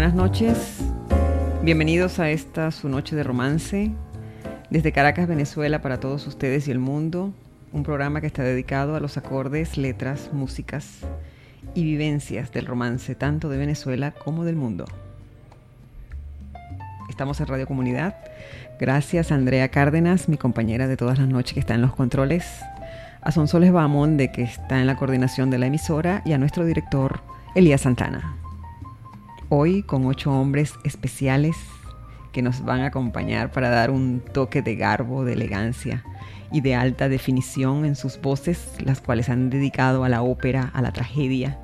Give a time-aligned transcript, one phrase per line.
[0.00, 0.78] Buenas noches.
[1.62, 3.90] Bienvenidos a esta su noche de romance.
[4.70, 7.34] Desde Caracas, Venezuela, para todos ustedes y el mundo.
[7.70, 11.00] Un programa que está dedicado a los acordes, letras, músicas
[11.74, 14.86] y vivencias del romance, tanto de Venezuela como del mundo.
[17.10, 18.16] Estamos en Radio Comunidad.
[18.78, 22.46] Gracias a Andrea Cárdenas, mi compañera de todas las noches que está en los controles.
[23.20, 26.22] A Sonsoles Bamón, de que está en la coordinación de la emisora.
[26.24, 27.20] Y a nuestro director,
[27.54, 28.39] Elías Santana
[29.52, 31.56] hoy con ocho hombres especiales
[32.32, 36.04] que nos van a acompañar para dar un toque de garbo, de elegancia
[36.52, 40.80] y de alta definición en sus voces, las cuales han dedicado a la ópera, a
[40.82, 41.58] la tragedia,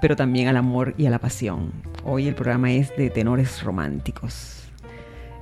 [0.00, 1.72] pero también al amor y a la pasión.
[2.04, 4.62] Hoy el programa es de tenores románticos.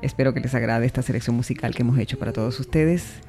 [0.01, 3.21] Espero que les agrade esta selección musical que hemos hecho para todos ustedes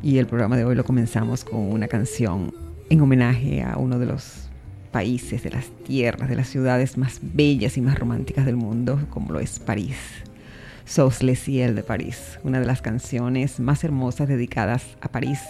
[0.00, 2.54] y el programa de hoy lo comenzamos con una canción
[2.88, 4.45] en homenaje a uno de los
[4.86, 9.32] países, de las tierras, de las ciudades más bellas y más románticas del mundo, como
[9.32, 9.96] lo es París.
[10.84, 15.40] Sos le ciel de París, una de las canciones más hermosas dedicadas a París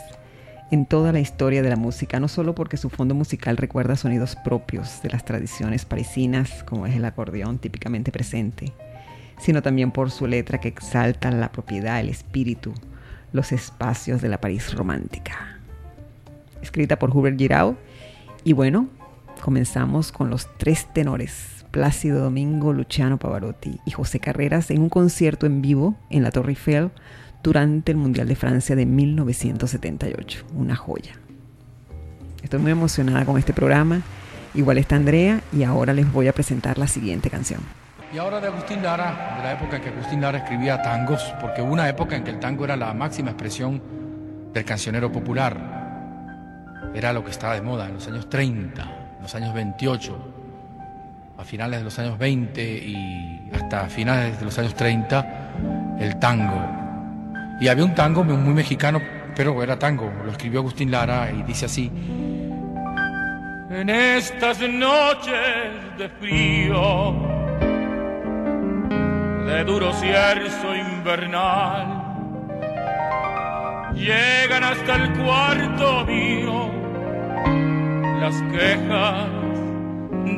[0.71, 4.37] en toda la historia de la música, no solo porque su fondo musical recuerda sonidos
[4.37, 8.73] propios de las tradiciones parisinas, como es el acordeón típicamente presente,
[9.39, 12.75] sino también por su letra que exalta la propiedad, el espíritu,
[13.33, 15.61] los espacios de la París romántica.
[16.63, 17.77] Escrita por Hubert Giraud,
[18.43, 18.89] y bueno,
[19.41, 25.47] comenzamos con los tres tenores, Plácido Domingo, Luciano Pavarotti y José Carreras en un concierto
[25.47, 26.91] en vivo en la Torre Eiffel
[27.43, 30.47] durante el Mundial de Francia de 1978.
[30.55, 31.13] Una joya.
[32.43, 34.03] Estoy muy emocionada con este programa.
[34.55, 37.61] Igual está Andrea y ahora les voy a presentar la siguiente canción.
[38.13, 41.61] Y ahora de Agustín Lara, de la época en que Agustín Lara escribía tangos, porque
[41.61, 43.83] una época en que el tango era la máxima expresión
[44.55, 46.91] del cancionero popular.
[46.95, 50.19] Era lo que estaba de moda en los años 30 los años 28,
[51.37, 56.65] a finales de los años 20 y hasta finales de los años 30, el tango.
[57.61, 59.03] Y había un tango muy mexicano,
[59.35, 61.91] pero era tango, lo escribió Agustín Lara y dice así.
[63.69, 67.13] En estas noches de frío,
[69.45, 72.15] de duro cierzo invernal,
[73.93, 76.77] llegan hasta el cuarto mío
[78.21, 79.29] las quejas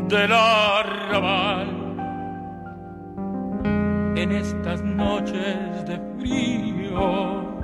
[0.09, 1.69] del arrabal.
[4.17, 7.61] En estas noches de frío,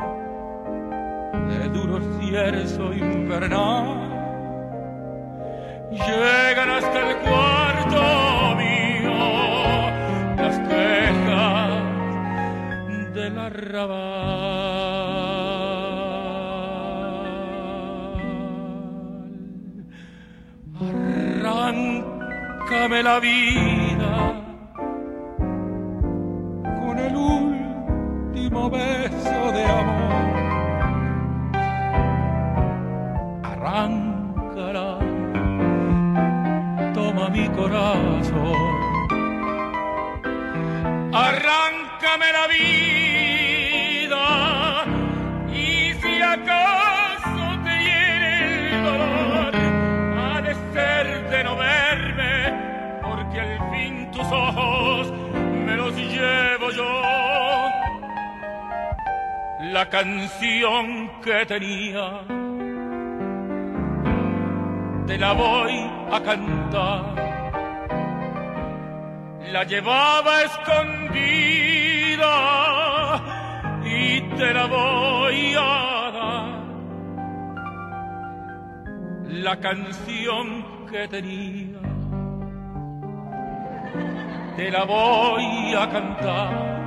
[1.49, 3.87] de duro cierzo infernal,
[5.91, 9.17] llegan hasta el cuarto mío
[10.37, 11.83] las quejas
[13.15, 14.84] del arrabal.
[22.75, 24.43] Arráncame la vida
[26.81, 30.35] con el último beso de amor.
[33.45, 34.99] Arráncala,
[36.93, 38.75] toma mi corazón.
[41.13, 43.04] Arráncame la vida
[59.75, 60.87] La canción
[61.21, 62.07] que tenía,
[65.05, 65.77] te la voy
[66.13, 67.25] a cantar
[69.55, 72.33] la llevaba escondida
[73.85, 76.65] y te la voy a dar.
[79.29, 81.79] La canción que tenía,
[84.57, 86.84] te la voy a cantar.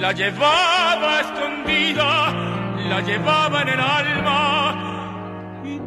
[0.00, 2.32] La llevaba escondida,
[2.88, 5.78] la llevaba en el alma y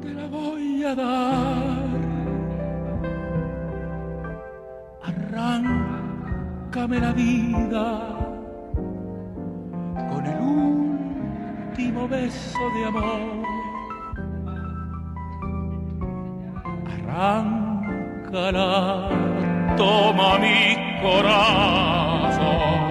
[0.00, 1.84] te la voy a dar.
[5.34, 7.86] arráncame la vida
[10.08, 13.44] con el último beso de amor.
[16.94, 18.68] Arráncala,
[19.76, 22.83] toma mi corazón.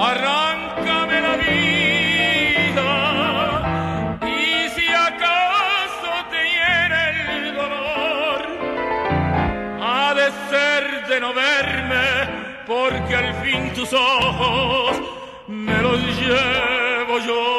[0.00, 2.90] Arráncame la vida
[4.22, 8.46] y si acaso te hiere el dolor,
[9.82, 15.00] ha de ser de no verme, porque al fin tus ojos
[15.48, 17.57] me los llevo yo.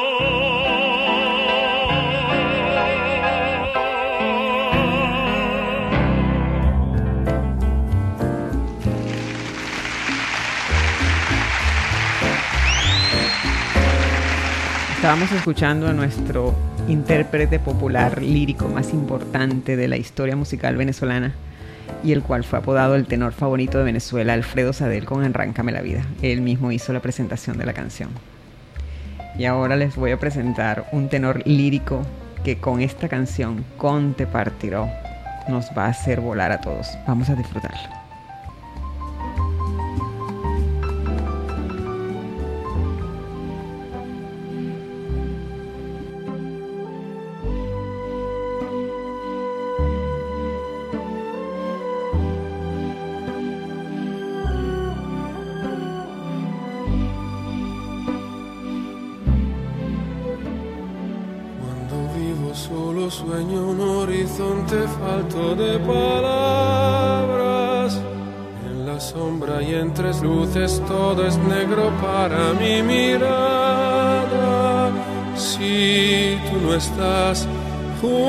[14.99, 16.53] Estábamos escuchando a nuestro
[16.89, 21.35] intérprete popular lírico más importante de la historia musical venezolana
[22.03, 25.79] y el cual fue apodado el tenor favorito de Venezuela, Alfredo Sadel con Arráncame la
[25.79, 26.01] vida.
[26.21, 28.09] Él mismo hizo la presentación de la canción.
[29.37, 32.01] Y ahora les voy a presentar un tenor lírico
[32.43, 34.89] que con esta canción, Con te partiró,
[35.47, 36.89] nos va a hacer volar a todos.
[37.07, 37.98] Vamos a disfrutarlo.
[76.99, 78.28] Tú no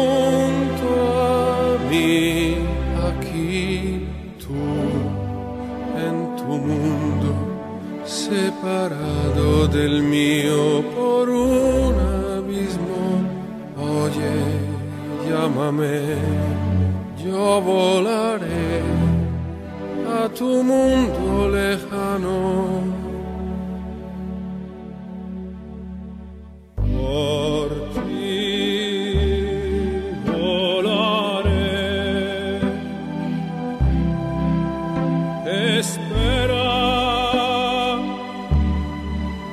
[35.81, 36.67] Espera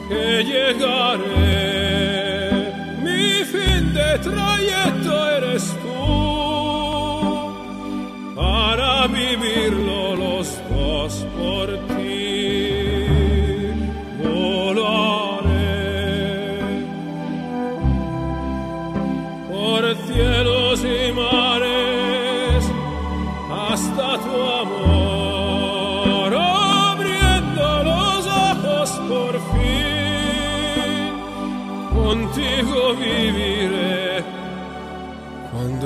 [0.10, 1.94] que llegaré.
[3.02, 4.57] Mi fin de trayecto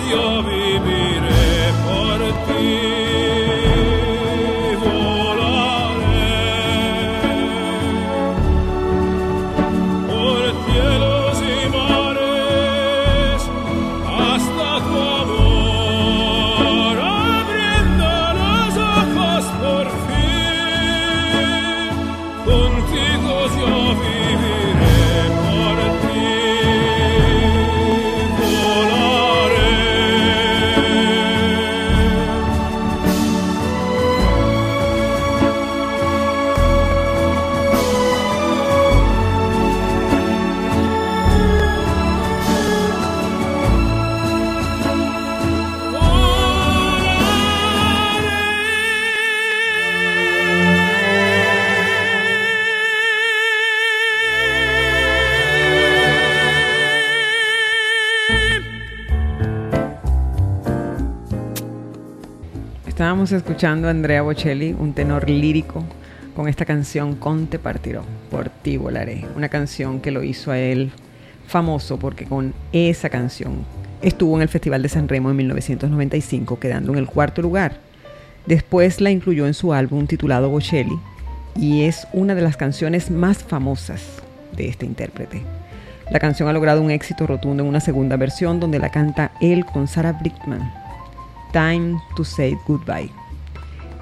[0.00, 1.11] Dios yo.
[63.36, 65.82] Escuchando a Andrea Bocelli, un tenor lírico,
[66.36, 69.24] con esta canción Conte partiró, por ti volaré.
[69.34, 70.92] Una canción que lo hizo a él
[71.46, 73.64] famoso porque con esa canción
[74.02, 77.78] estuvo en el Festival de San Remo en 1995, quedando en el cuarto lugar.
[78.44, 80.98] Después la incluyó en su álbum titulado Bocelli
[81.56, 84.02] y es una de las canciones más famosas
[84.54, 85.42] de este intérprete.
[86.10, 89.64] La canción ha logrado un éxito rotundo en una segunda versión donde la canta él
[89.64, 90.70] con Sarah Brightman.
[91.52, 93.21] Time to Say Goodbye.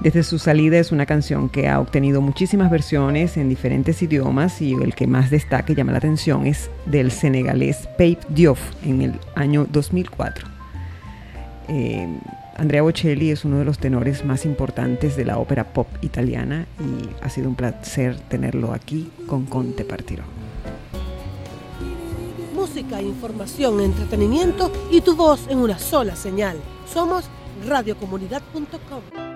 [0.00, 4.72] Desde su salida es una canción que ha obtenido muchísimas versiones en diferentes idiomas y
[4.72, 9.20] el que más destaca y llama la atención es del senegalés Pape Diouf en el
[9.34, 10.48] año 2004.
[11.68, 12.08] Eh,
[12.56, 17.08] Andrea Bocelli es uno de los tenores más importantes de la ópera pop italiana y
[17.22, 20.24] ha sido un placer tenerlo aquí con Conte Partiró.
[22.54, 26.56] Música, información, entretenimiento y tu voz en una sola señal.
[26.90, 27.24] Somos
[27.66, 29.29] radiocomunidad.com.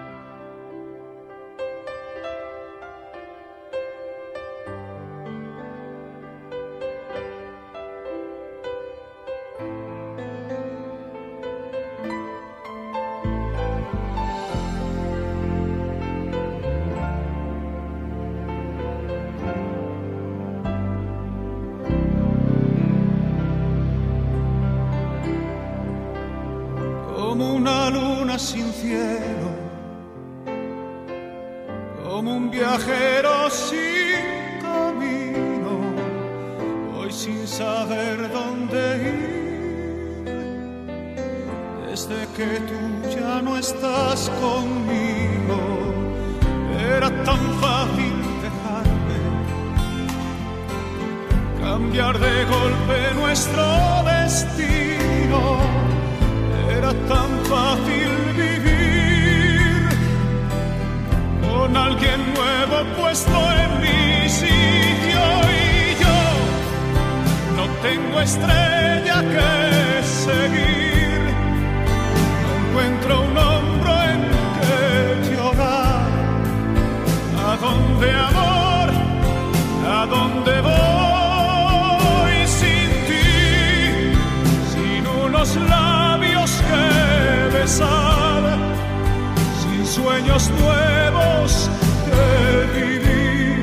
[90.61, 91.71] nuevos
[92.07, 93.57] que vivir.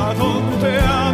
[0.00, 1.05] ¿A dónde amor?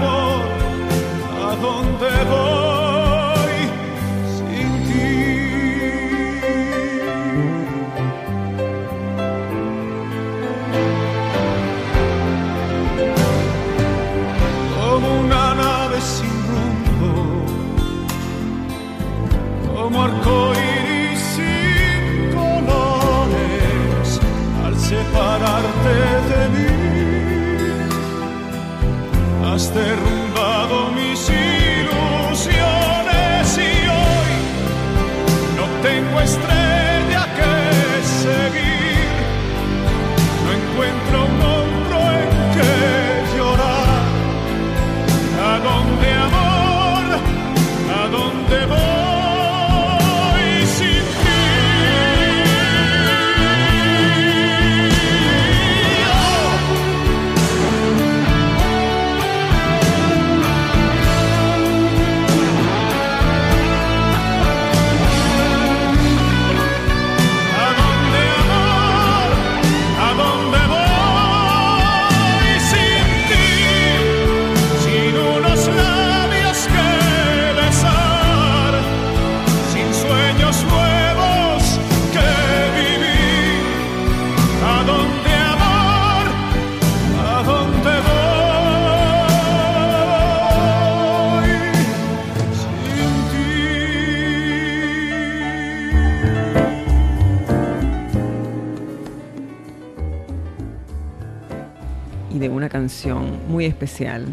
[102.62, 104.24] Una canción muy especial.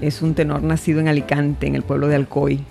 [0.00, 2.64] Es un tenor nacido en Alicante, en el pueblo de Alcoy.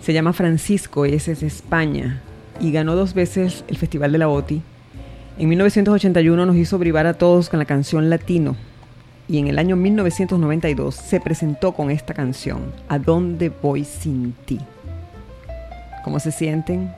[0.00, 2.22] Se llama Francisco, y es de España
[2.60, 4.62] y ganó dos veces el Festival de la OTI.
[5.38, 8.56] En 1981 nos hizo brivar a todos con la canción Latino
[9.28, 14.60] y en el año 1992 se presentó con esta canción, ¿A dónde voy sin ti?
[16.04, 16.90] ¿Cómo se sienten?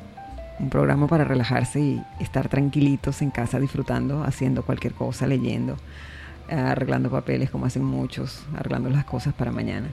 [0.61, 5.77] Un programa para relajarse y estar tranquilitos en casa disfrutando, haciendo cualquier cosa, leyendo,
[6.53, 9.89] arreglando papeles como hacen muchos, arreglando las cosas para mañana.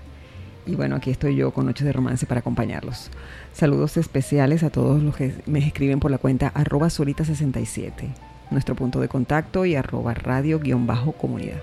[0.66, 3.10] Y bueno, aquí estoy yo con Noches de Romance para acompañarlos.
[3.54, 7.92] Saludos especiales a todos los que me escriben por la cuenta arroba solita67,
[8.51, 11.62] nuestro punto de contacto y arroba radio-comunidad.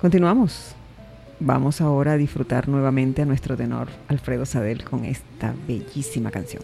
[0.00, 0.76] Continuamos.
[1.40, 6.62] Vamos ahora a disfrutar nuevamente a nuestro tenor Alfredo Sadel con esta bellísima canción.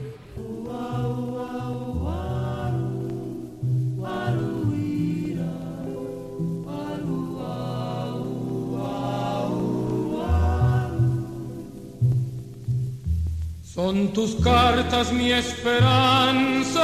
[13.78, 16.82] Son tus cartas mi esperanza,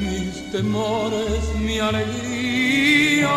[0.00, 3.30] mis temores mi alegría.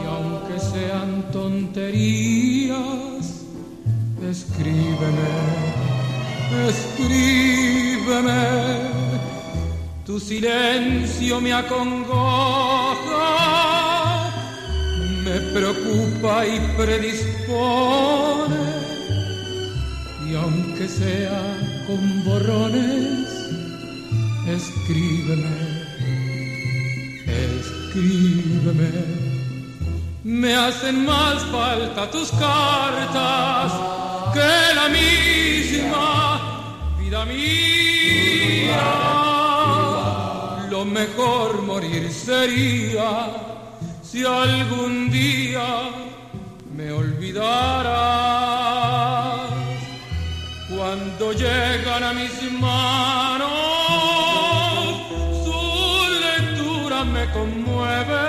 [0.00, 2.78] Y aunque sean tonterías,
[4.26, 5.34] escríbeme,
[6.70, 8.44] escríbeme.
[10.06, 13.26] Tu silencio me acongoja,
[15.22, 18.81] me preocupa y predispone
[20.32, 21.40] y aunque sea
[21.86, 23.28] con borrones,
[24.48, 25.84] escríbeme,
[27.50, 28.90] escríbeme.
[30.24, 33.72] Me hacen más falta tus cartas
[34.32, 36.40] que la misma
[36.98, 38.82] vida mía.
[40.70, 43.28] Lo mejor morir sería
[44.02, 45.90] si algún día
[46.74, 48.52] me olvidara
[50.92, 53.48] cuando llegan a mis manos,
[55.42, 55.60] su
[56.20, 58.24] lectura me conmueve.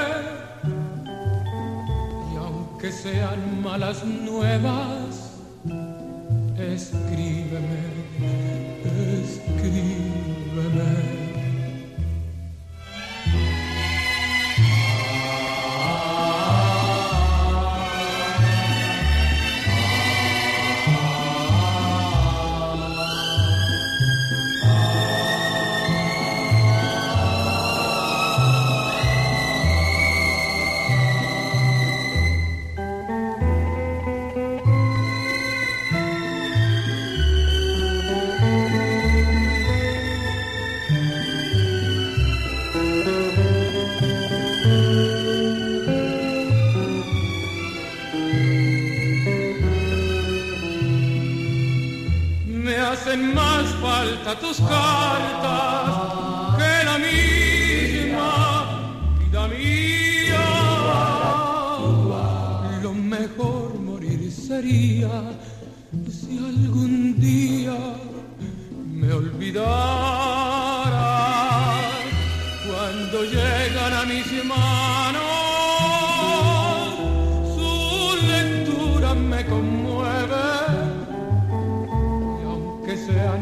[2.32, 5.42] Y aunque sean malas nuevas,
[6.58, 7.84] escríbeme,
[9.22, 10.13] escríbeme.
[54.36, 55.43] Tus cartas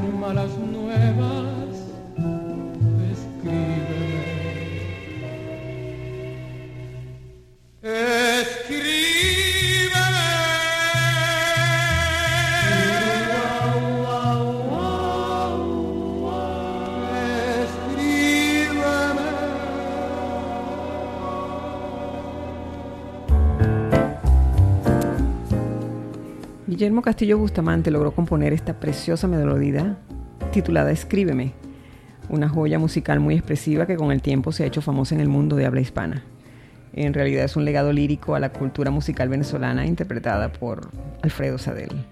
[0.03, 1.70] aunque sean
[26.81, 29.99] Guillermo Castillo Bustamante logró componer esta preciosa melodía
[30.51, 31.53] titulada Escríbeme,
[32.27, 35.29] una joya musical muy expresiva que con el tiempo se ha hecho famosa en el
[35.29, 36.23] mundo de habla hispana.
[36.93, 40.89] En realidad es un legado lírico a la cultura musical venezolana interpretada por
[41.21, 42.03] Alfredo Sadel.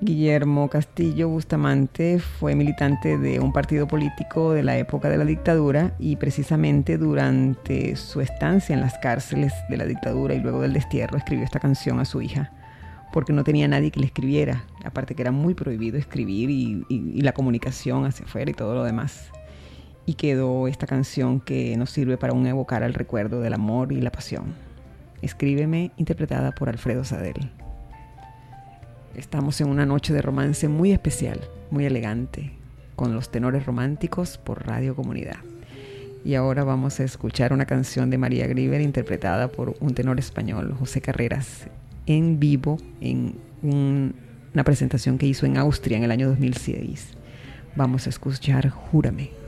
[0.00, 5.94] Guillermo Castillo Bustamante fue militante de un partido político de la época de la dictadura
[6.00, 11.16] y precisamente durante su estancia en las cárceles de la dictadura y luego del destierro
[11.16, 12.50] escribió esta canción a su hija
[13.12, 17.32] porque no tenía nadie que le escribiera, aparte que era muy prohibido escribir y, la
[17.32, 19.30] comunicación hacia afuera y todo lo demás.
[20.06, 24.00] Y quedó esta canción que nos sirve para un evocar al recuerdo del amor y
[24.00, 24.54] la pasión.
[25.20, 27.52] Escríbeme, interpretada por Alfredo Sadel.
[29.14, 32.52] Estamos en una noche de romance muy especial, muy elegante,
[32.96, 35.36] con los tenores románticos por Radio Comunidad.
[36.24, 40.74] Y ahora vamos a escuchar una canción de María Grieber interpretada por un tenor español,
[40.78, 41.68] José Carreras,
[42.06, 47.08] en vivo en una presentación que hizo en Austria en el año 2006.
[47.76, 49.42] Vamos a escuchar Júrame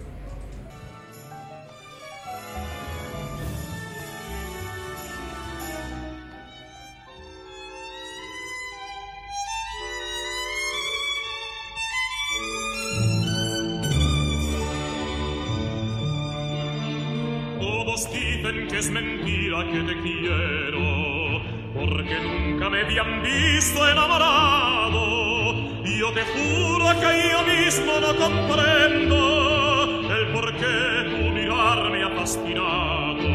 [21.74, 25.54] porque nunca me habían visto enamorado.
[25.84, 32.10] Yo te juro que yo mismo no comprendo el por qué tu mirar me ha
[32.10, 33.28] fascinado.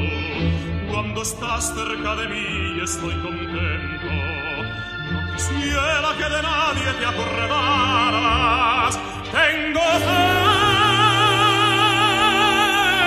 [0.90, 4.08] Cuando estás cerca de mí estoy contento.
[5.12, 9.00] No quisiera que de nadie te acordaras.
[9.32, 9.82] Tengo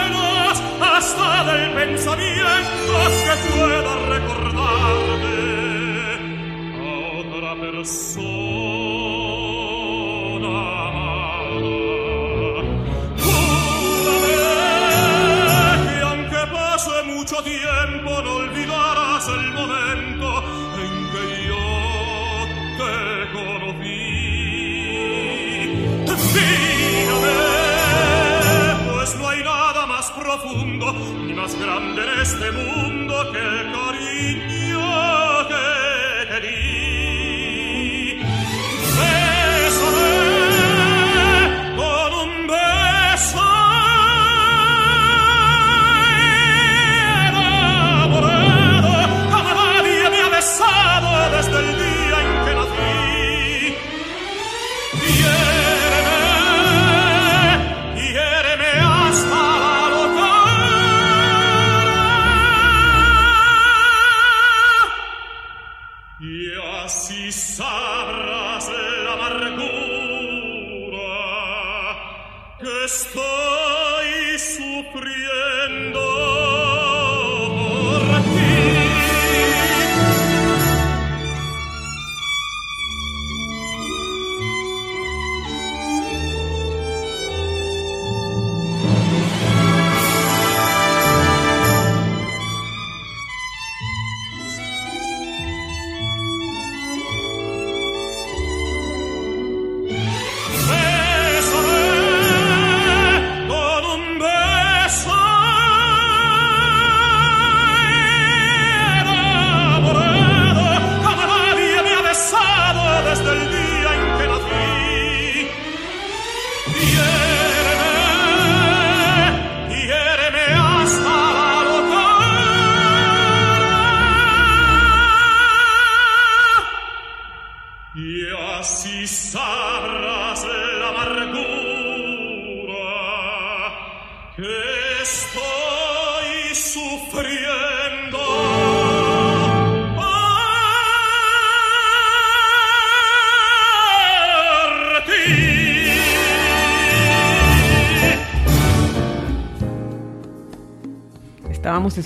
[0.03, 5.22] celos hasta del pensamiento que pueda recordar
[7.63, 8.19] Persona,
[13.23, 14.39] cuéntame
[15.87, 20.43] que aunque pase mucho tiempo no olvidarás el momento
[20.83, 21.65] en que yo
[22.79, 22.95] te
[23.33, 24.01] conocí.
[26.05, 27.39] Cuéntame,
[28.91, 30.87] pues no hay nada más profundo
[31.25, 34.52] ni más grande en este mundo que el cariño.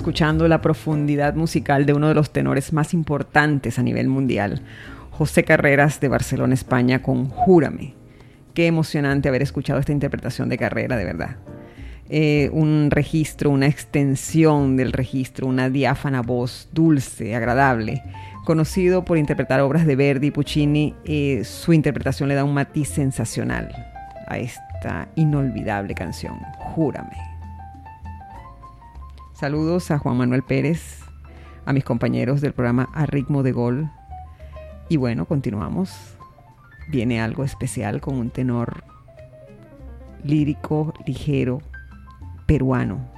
[0.06, 4.62] Escuchando la profundidad musical de uno de los tenores más importantes a nivel mundial,
[5.10, 7.94] José Carreras de Barcelona, España, con Júrame.
[8.54, 11.38] Qué emocionante haber escuchado esta interpretación de carrera, de verdad.
[12.08, 18.00] Eh, un registro, una extensión del registro, una diáfana voz dulce, agradable.
[18.44, 22.90] Conocido por interpretar obras de Verdi y Puccini, eh, su interpretación le da un matiz
[22.90, 23.74] sensacional
[24.28, 27.35] a esta inolvidable canción, Júrame.
[29.38, 31.00] Saludos a Juan Manuel Pérez,
[31.66, 33.90] a mis compañeros del programa A Ritmo de Gol.
[34.88, 36.16] Y bueno, continuamos.
[36.88, 38.82] Viene algo especial con un tenor
[40.24, 41.60] lírico, ligero,
[42.46, 43.10] peruano.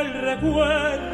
[0.00, 1.08] El recuerdo.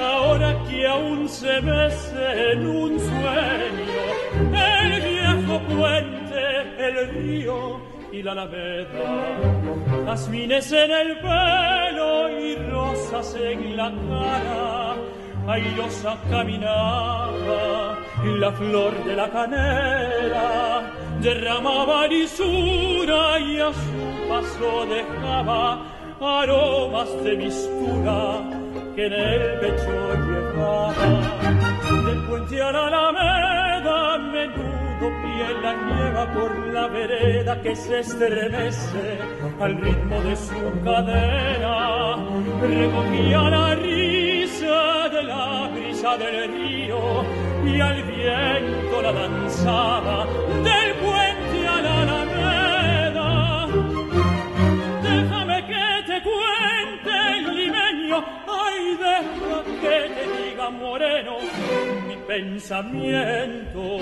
[0.00, 4.02] Ahora que aún se mece en un sueño
[4.54, 6.42] el viejo puente,
[6.78, 7.80] el río
[8.12, 9.38] y la alameda,
[10.06, 14.94] jazmines en el pelo y rosas en la cara,
[15.48, 27.08] airosa caminaba la flor de la canela, derramaba lisura y a su paso dejaba aromas
[27.24, 28.42] de mistura
[28.94, 30.94] que en el pecho llevaba.
[32.06, 39.18] Del puente a la alameda, menudo pie la nieva por la vereda que se estremece
[39.60, 42.16] al ritmo de su cadera.
[42.60, 46.98] Recogía la risa de la brisa del río
[47.64, 50.26] y al viento la lanzaba
[50.64, 50.87] del
[60.70, 61.36] moreno
[62.06, 63.98] mi pensamiento.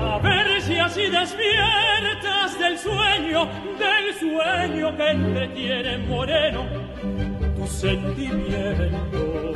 [0.00, 3.48] A ver si así despiertas del sueño,
[3.78, 6.64] del sueño que entretiene moreno
[7.56, 9.52] tu sentimiento.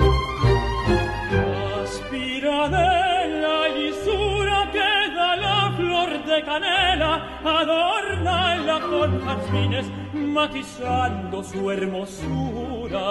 [1.83, 11.71] Aspira de la lisura que da la flor de canela, adórnala con jazmines, matizando su
[11.71, 13.03] hermosura.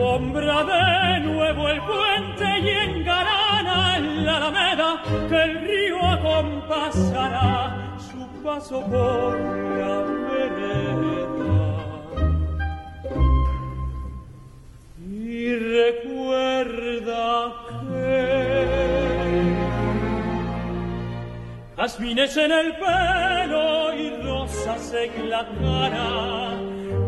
[0.00, 8.80] Alfombra de nuevo el puente y engalana la alameda que el río acompasará su paso
[8.86, 9.98] por la
[10.30, 11.84] vereda.
[15.06, 18.24] Y recuerda que
[21.76, 26.58] jazmines en el pelo y rosas en la cara,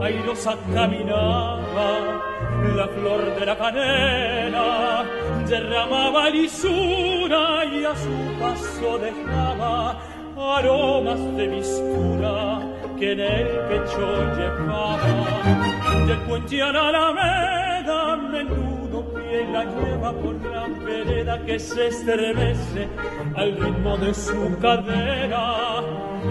[0.05, 2.32] airosa caminaba
[2.77, 5.05] la flor de la canela,
[5.49, 10.01] derramaba lisura y a su paso dejaba
[10.59, 12.61] aromas de mistura
[12.99, 16.07] que en el pecho llevaba.
[16.07, 22.89] Del puente a la alameda, menudo pie la lleva por la vereda que se estremece
[23.37, 25.81] al ritmo de su cadera.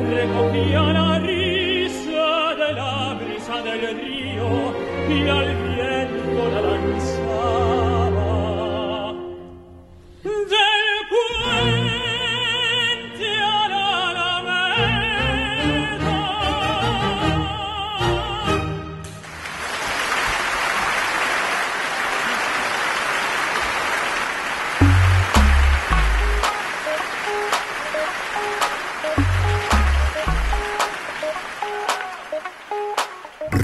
[0.10, 4.52] Recogía la risa de la brisa del río
[5.10, 5.70] y al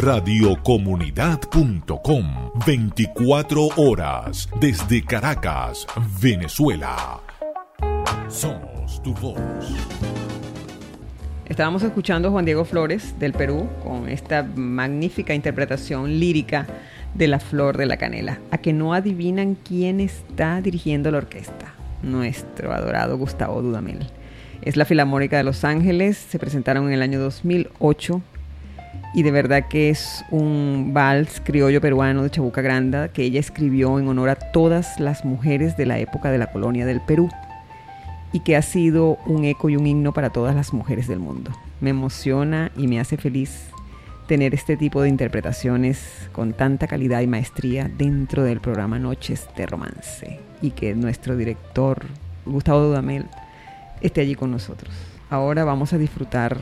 [0.08, 5.86] Radiocomunidad.com 24 horas desde Caracas,
[6.22, 7.20] Venezuela.
[8.30, 9.40] Somos tu voz.
[11.46, 16.66] Estábamos escuchando a Juan Diego Flores del Perú con esta magnífica interpretación lírica
[17.14, 18.40] de La Flor de la Canela.
[18.50, 21.74] A que no adivinan quién está dirigiendo la orquesta.
[22.02, 24.08] Nuestro adorado Gustavo Dudamel.
[24.62, 26.18] Es la Filarmónica de Los Ángeles.
[26.18, 28.22] Se presentaron en el año 2008
[29.14, 34.00] y de verdad que es un vals criollo peruano de Chabuca Granda que ella escribió
[34.00, 37.30] en honor a todas las mujeres de la época de la colonia del Perú
[38.34, 41.52] y que ha sido un eco y un himno para todas las mujeres del mundo.
[41.80, 43.70] Me emociona y me hace feliz
[44.28, 49.66] tener este tipo de interpretaciones con tanta calidad y maestría dentro del programa Noches de
[49.66, 52.06] Romance y que nuestro director
[52.46, 53.26] Gustavo Dudamel
[54.02, 54.94] esté allí con nosotros.
[55.30, 56.58] Ahora vamos a disfrutar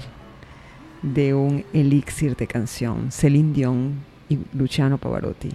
[1.13, 5.51] de un elixir de canción, Celine Dion y Luciano Pavarotti.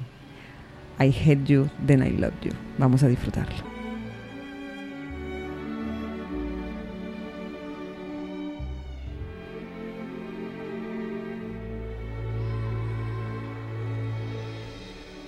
[1.01, 2.53] I Hate You, Then I Love You.
[2.79, 3.71] Vamos a disfrutarlo.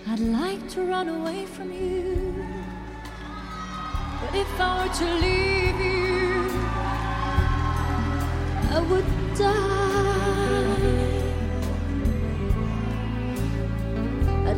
[0.07, 2.35] I'd like to run away from you.
[4.21, 6.51] But if I were to leave you,
[8.71, 9.91] I would die.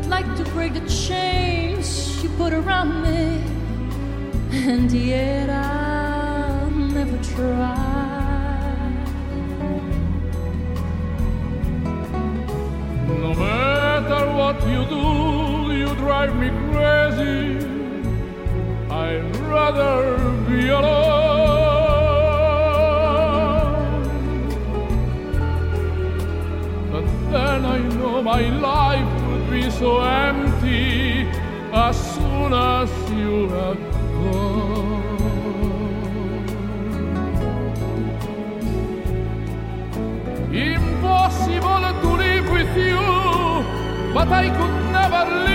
[0.08, 3.42] Like to break the chains you put around me,
[4.52, 7.92] and yet I'll never try.
[13.06, 15.04] No matter what you do,
[15.80, 17.58] you drive me crazy.
[18.90, 21.24] I'd rather be alone.
[26.92, 29.13] But then I know my life
[29.78, 31.26] so empty
[31.72, 33.78] as soon as you had
[34.14, 34.94] gone.
[40.52, 43.04] Impossible to live with you,
[44.14, 45.53] but I could never live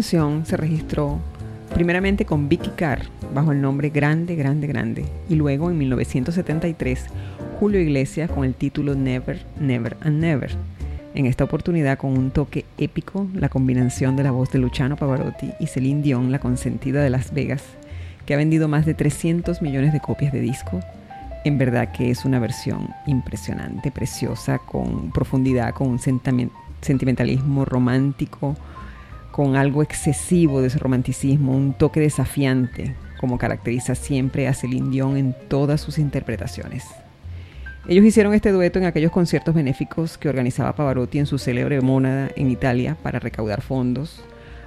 [0.00, 1.18] canción se registró
[1.74, 3.02] primeramente con Vicky Carr
[3.34, 7.04] bajo el nombre Grande, Grande, Grande y luego en 1973
[7.58, 10.52] Julio Iglesias con el título Never, Never and Never.
[11.14, 15.50] En esta oportunidad con un toque épico, la combinación de la voz de Luciano Pavarotti
[15.60, 17.62] y Celine Dion, la consentida de Las Vegas,
[18.24, 20.80] que ha vendido más de 300 millones de copias de disco.
[21.44, 28.56] En verdad que es una versión impresionante, preciosa, con profundidad, con un sentimentalismo romántico,
[29.40, 35.16] con algo excesivo de ese romanticismo, un toque desafiante, como caracteriza siempre a Celine Dion
[35.16, 36.84] en todas sus interpretaciones.
[37.88, 42.28] Ellos hicieron este dueto en aquellos conciertos benéficos que organizaba Pavarotti en su célebre Mónada
[42.36, 44.22] en Italia para recaudar fondos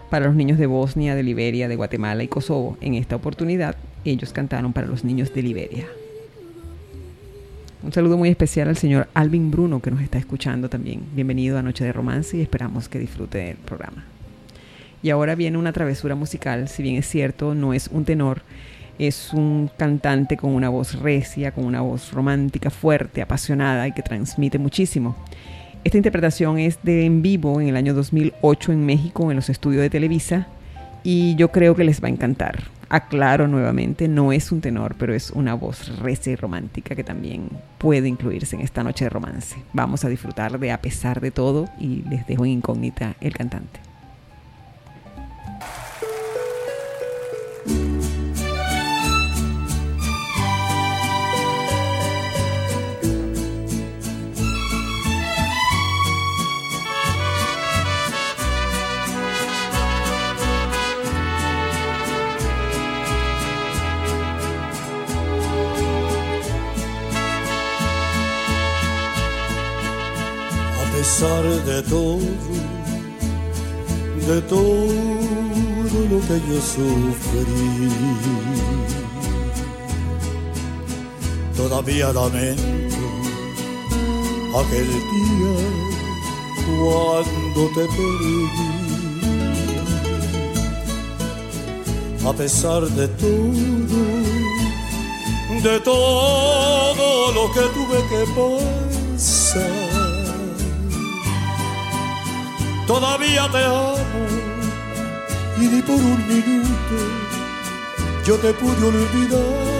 [0.09, 2.75] para los niños de Bosnia, de Liberia, de Guatemala y Kosovo.
[2.81, 5.85] En esta oportunidad, ellos cantaron para los niños de Liberia.
[7.83, 11.03] Un saludo muy especial al señor Alvin Bruno que nos está escuchando también.
[11.13, 14.03] Bienvenido a Noche de Romance y esperamos que disfrute del programa.
[15.03, 18.41] Y ahora viene una travesura musical, si bien es cierto, no es un tenor,
[18.97, 24.01] es un cantante con una voz recia, con una voz romántica, fuerte, apasionada y que
[24.01, 25.17] transmite muchísimo.
[25.83, 29.81] Esta interpretación es de en vivo en el año 2008 en México, en los estudios
[29.81, 30.47] de Televisa,
[31.03, 32.63] y yo creo que les va a encantar.
[32.87, 37.49] Aclaro nuevamente, no es un tenor, pero es una voz recia y romántica que también
[37.77, 39.57] puede incluirse en esta noche de romance.
[39.73, 43.92] Vamos a disfrutar de A pesar de todo y les dejo en incógnita el cantante.
[71.13, 72.17] Pesar de todo,
[74.27, 77.91] de todo lo que yo sufrí,
[81.55, 83.05] todavía lamento
[84.59, 85.55] aquel día
[86.65, 88.39] cuando te perdí.
[92.25, 93.99] A pesar de todo,
[95.61, 98.21] de todo lo que tuve que
[99.15, 99.92] pasar
[102.87, 103.95] todavía te amo
[105.57, 106.95] y ni por un minuto
[108.25, 109.73] yo te pude olvidar.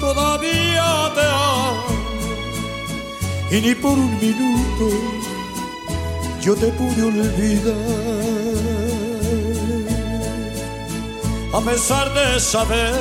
[0.00, 1.84] Todavía te amo
[3.50, 4.88] y ni por un minuto
[6.40, 8.12] yo te pude olvidar.
[11.54, 12.94] A pesar de saber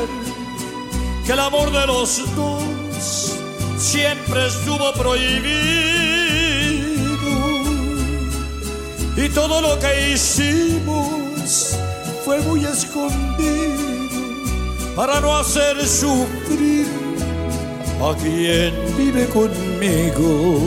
[1.26, 3.38] que el amor de los dos
[3.78, 6.01] siempre estuvo prohibido
[9.24, 11.78] y todo lo que hicimos
[12.26, 13.82] fue muy escondido
[14.96, 16.88] para no hacer sufrir
[18.02, 20.60] a quien vive conmigo.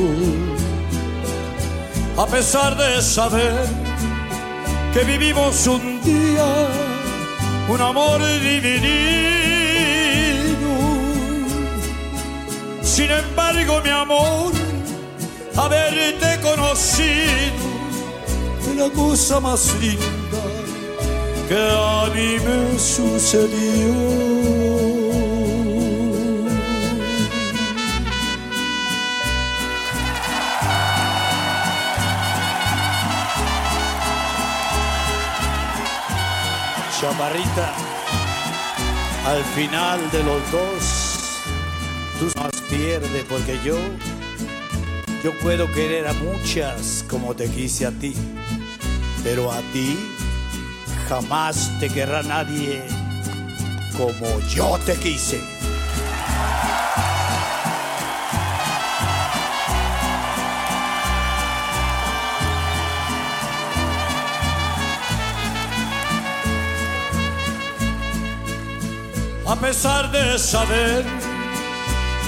[2.17, 3.67] A pesar de saber
[4.93, 6.69] que vivimos un día
[7.69, 8.85] un amor dividido,
[12.83, 14.53] sin embargo mi amor,
[15.57, 17.74] haberte conocido
[18.75, 20.43] la cosa más linda
[21.49, 24.35] que a mí me sucedió.
[37.01, 37.75] Chaparrita,
[39.27, 41.43] al final de los dos,
[42.19, 43.77] tú más pierdes porque yo,
[45.23, 48.15] yo puedo querer a muchas como te quise a ti,
[49.25, 49.99] pero a ti
[51.09, 52.85] jamás te querrá nadie
[53.97, 55.41] como yo te quise.
[69.47, 71.05] A pesar de saber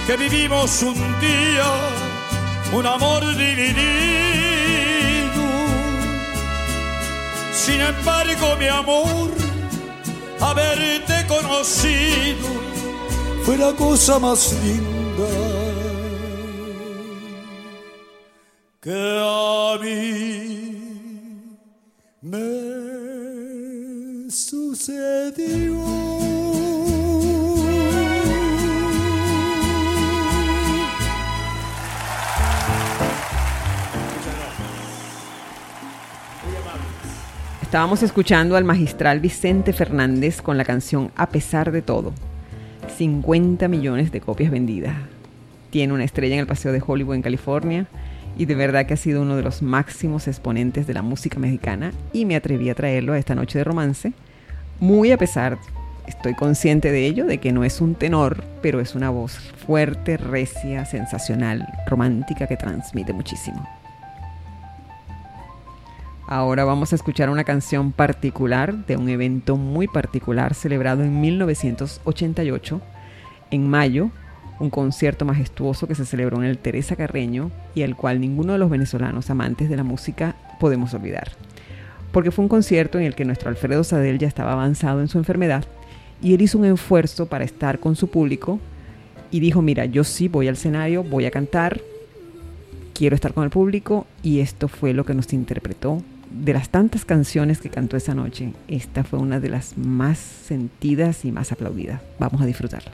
[0.07, 1.66] que vivimos un día
[2.72, 4.36] un amor dividido,
[7.66, 9.30] sin embargo mi amor,
[10.40, 12.48] haberte conocido
[13.44, 15.26] fue la cosa más linda
[18.80, 19.98] que a mí
[22.22, 22.46] me
[24.30, 25.86] sucedió.
[37.76, 42.14] Estábamos escuchando al magistral Vicente Fernández con la canción A pesar de todo.
[42.96, 44.96] 50 millones de copias vendidas.
[45.68, 47.86] Tiene una estrella en el Paseo de Hollywood en California
[48.38, 51.92] y de verdad que ha sido uno de los máximos exponentes de la música mexicana
[52.14, 54.14] y me atreví a traerlo a esta noche de romance,
[54.80, 55.58] muy a pesar,
[56.06, 59.32] estoy consciente de ello, de que no es un tenor, pero es una voz
[59.66, 63.68] fuerte, recia, sensacional, romántica que transmite muchísimo.
[66.28, 72.80] Ahora vamos a escuchar una canción particular de un evento muy particular celebrado en 1988,
[73.52, 74.10] en mayo,
[74.58, 78.58] un concierto majestuoso que se celebró en el Teresa Carreño y al cual ninguno de
[78.58, 81.30] los venezolanos amantes de la música podemos olvidar.
[82.10, 85.18] Porque fue un concierto en el que nuestro Alfredo Sadel ya estaba avanzado en su
[85.18, 85.64] enfermedad
[86.20, 88.58] y él hizo un esfuerzo para estar con su público
[89.30, 91.80] y dijo, mira, yo sí voy al escenario, voy a cantar,
[92.94, 96.02] quiero estar con el público y esto fue lo que nos interpretó.
[96.43, 101.24] De las tantas canciones que cantó esa noche, esta fue una de las más sentidas
[101.24, 102.03] y más aplaudidas.
[102.18, 102.93] Vamos a disfrutarla.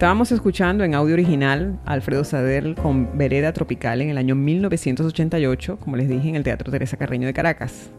[0.00, 5.96] Estábamos escuchando en audio original Alfredo Sadel con Vereda Tropical en el año 1988, como
[5.98, 7.90] les dije, en el Teatro Teresa Carreño de Caracas.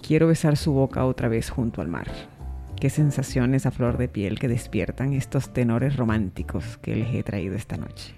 [0.00, 2.06] Quiero besar su boca otra vez junto al mar.
[2.78, 7.56] Qué sensaciones a flor de piel que despiertan estos tenores románticos que les he traído
[7.56, 8.14] esta noche.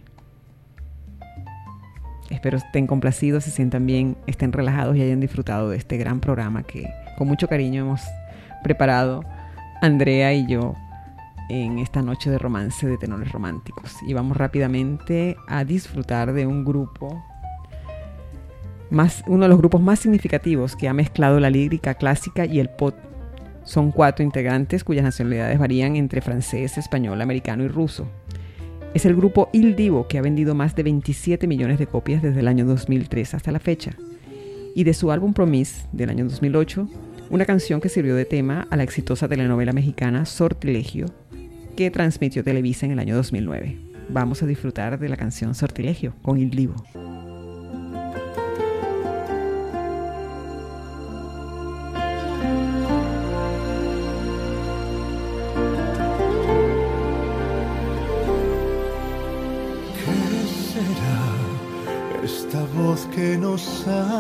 [2.29, 6.65] Espero estén complacidos, se sientan bien, estén relajados y hayan disfrutado de este gran programa
[6.65, 6.87] que
[7.17, 8.03] con mucho cariño hemos
[8.63, 9.25] preparado
[9.81, 10.77] Andrea y yo
[11.51, 13.97] en esta noche de romance de tenores románticos.
[14.07, 17.23] Y vamos rápidamente a disfrutar de un grupo,
[18.89, 22.71] más, uno de los grupos más significativos que ha mezclado la lírica clásica y el
[22.71, 22.95] pop.
[23.65, 28.07] Son cuatro integrantes cuyas nacionalidades varían entre francés, español, americano y ruso.
[28.95, 32.41] Es el grupo Il Divo que ha vendido más de 27 millones de copias desde
[32.41, 33.93] el año 2003 hasta la fecha.
[34.75, 36.89] Y de su álbum Promise del año 2008,
[37.29, 41.07] una canción que sirvió de tema a la exitosa telenovela mexicana Sortilegio,
[41.77, 43.79] que transmitió Televisa en el año 2009.
[44.09, 46.75] Vamos a disfrutar de la canción Sortilegio con Il Divo.
[59.95, 64.20] ¿Qué será esta voz que nos habla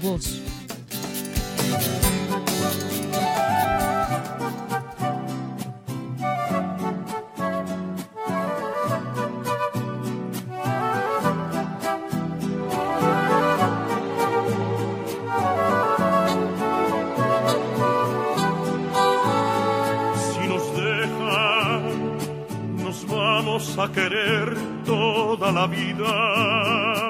[0.00, 0.06] Si
[20.48, 21.82] nos deja,
[22.82, 27.09] nos vamos a querer toda la vida.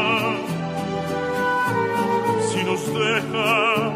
[2.81, 3.93] Nos deja,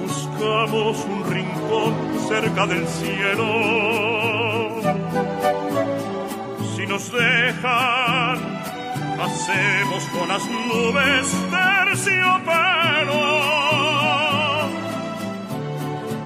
[0.00, 1.94] buscamos un rincón
[2.28, 3.46] cerca del cielo.
[6.76, 8.38] Si nos dejan,
[9.20, 13.24] hacemos con las nubes terciopelo.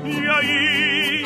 [0.04, 1.24] Y ahí,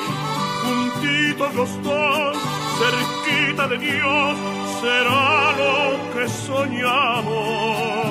[0.62, 2.36] juntitos los dos,
[2.78, 4.38] cerquita de Dios,
[4.80, 8.03] será lo que soñamos.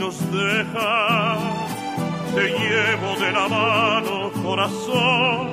[0.00, 1.36] Nos deja,
[2.34, 5.50] te llevo de la mano, corazón,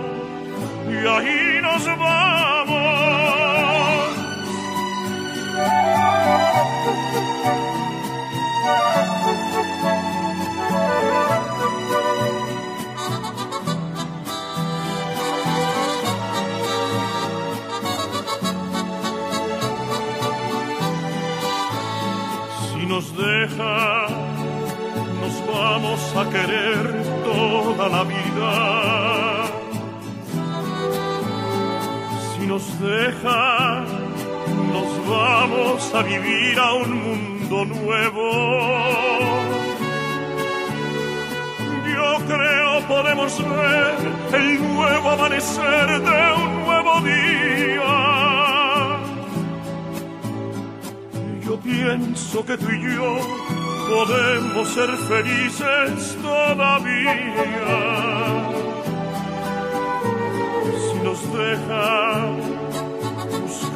[0.89, 2.87] y ahí nos vamos.
[22.71, 24.26] Si nos deja,
[25.57, 28.51] vamos a querer toda la vida.
[32.31, 33.85] Si nos deja,
[34.73, 38.27] nos vamos a vivir a un mundo nuevo.
[41.93, 43.31] Yo creo podemos
[43.61, 43.95] ver
[44.39, 47.95] el nuevo amanecer de un nuevo día.
[51.45, 53.46] Yo pienso que tú y yo
[53.89, 57.13] podemos ser felices todavía.
[60.91, 62.57] Si nos deja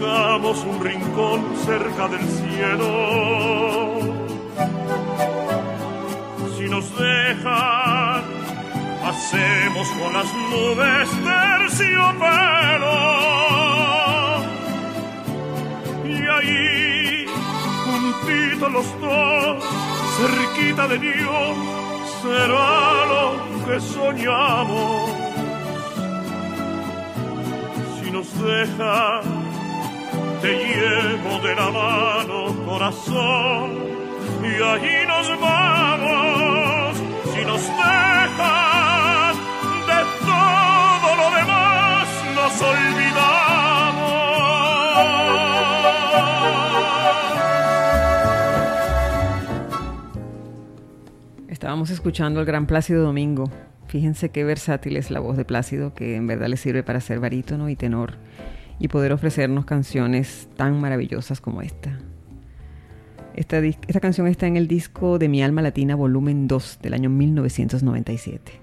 [0.02, 2.90] buscamos un rincón cerca del cielo.
[6.58, 8.24] Si nos dejan,
[9.06, 12.98] hacemos con las nubes terciopelo.
[16.06, 17.26] Y ahí,
[17.86, 19.51] juntitos los dos,
[20.22, 21.56] cerquita de Dios,
[22.22, 23.24] será lo
[23.66, 25.10] que soñamos.
[27.98, 29.24] Si nos dejan,
[30.42, 33.68] te llevo de la mano, corazón,
[34.44, 36.98] y allí nos vamos.
[37.34, 39.36] Si nos dejan
[39.92, 40.00] de
[40.30, 43.11] todo lo demás, nos olvidamos.
[51.62, 53.52] Estábamos escuchando al gran Plácido Domingo.
[53.86, 57.20] Fíjense qué versátil es la voz de Plácido, que en verdad le sirve para ser
[57.20, 58.16] barítono y tenor
[58.80, 62.00] y poder ofrecernos canciones tan maravillosas como esta.
[63.36, 63.62] Esta,
[64.00, 68.54] canción está en el disco de Mi Alma Latina volumen 2 del año 1997.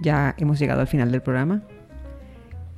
[0.00, 1.62] Ya hemos llegado al final del programa.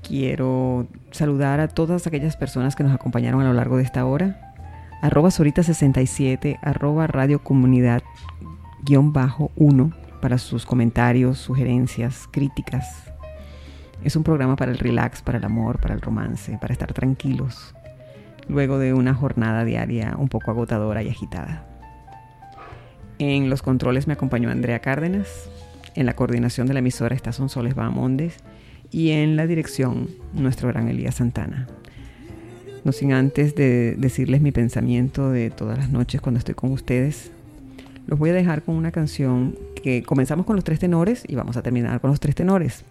[0.02, 4.47] Quiero saludar a todas aquellas personas que nos acompañaron a lo largo de esta hora.
[5.00, 8.02] Arroba Sorita67, arroba Radio Comunidad
[8.84, 13.08] guion bajo 1 para sus comentarios, sugerencias, críticas,
[14.04, 17.74] es un programa para el relax, para el amor, para el romance, para estar tranquilos,
[18.48, 21.66] luego de una jornada diaria un poco agotadora y agitada.
[23.18, 25.50] En los controles me acompañó Andrea Cárdenas,
[25.96, 28.36] en la coordinación de la emisora está Sonsoles Bahamondes
[28.92, 31.66] y en la dirección nuestro gran Elías Santana.
[32.84, 37.30] No sin antes de decirles mi pensamiento de todas las noches cuando estoy con ustedes,
[38.06, 41.56] los voy a dejar con una canción que comenzamos con los tres tenores y vamos
[41.56, 42.84] a terminar con los tres tenores.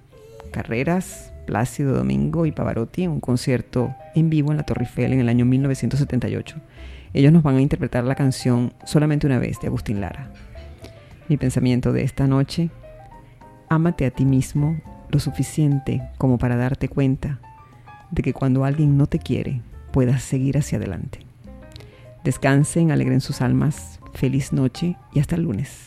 [0.51, 5.19] Carreras, Plácido Domingo y Pavarotti en un concierto en vivo en la Torre Eiffel en
[5.19, 6.57] el año 1978.
[7.13, 10.31] Ellos nos van a interpretar la canción Solamente una vez de Agustín Lara.
[11.29, 12.69] Mi pensamiento de esta noche,
[13.69, 14.79] ámate a ti mismo
[15.09, 17.39] lo suficiente como para darte cuenta
[18.11, 19.61] de que cuando alguien no te quiere,
[19.97, 21.21] puedas seguir hacia adelante.
[22.23, 25.86] Descansen, alegren sus almas, feliz noche y hasta el lunes.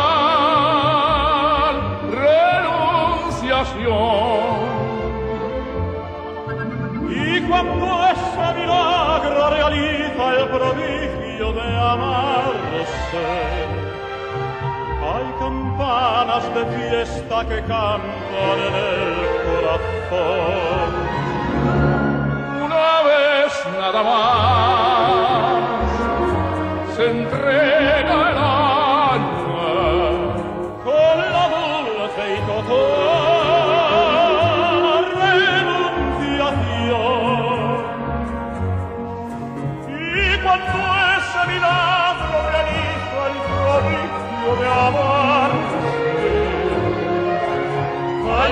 [10.21, 13.27] realiza el prodigio de amarse,
[15.01, 19.13] hay campanas de fiesta que cantan en el
[19.47, 20.91] corazón.
[22.65, 24.31] Una vez nada más
[26.95, 28.37] se entrega el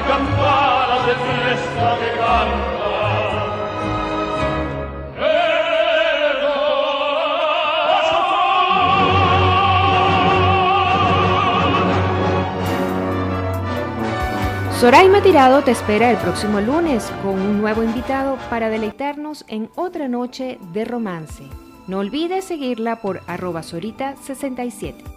[0.10, 2.80] campanas de fiesta que cantan.
[5.92, 6.40] el
[14.80, 20.08] Soraima Tirado te espera el próximo lunes con un nuevo invitado para deleitarnos en otra
[20.08, 21.44] noche de romance.
[21.88, 25.09] No olvides seguirla por arroba sorita67.